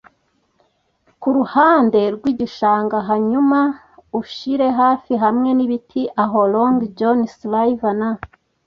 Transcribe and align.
kuruhande 1.21 1.99
rwigishanga, 2.15 2.97
hanyuma 3.09 3.59
ushire 4.19 4.67
hafi 4.79 5.13
hamwe 5.23 5.49
nibiti, 5.57 6.01
aho 6.23 6.39
Long 6.53 6.77
John 6.99 7.19
Silver 7.35 7.93
na 7.99 8.09